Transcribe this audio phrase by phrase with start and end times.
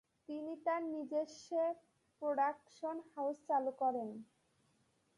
[0.29, 1.47] তিনি তার নিজেস্ব
[2.21, 4.09] প্রোডাকশন হাউস চালু করেন।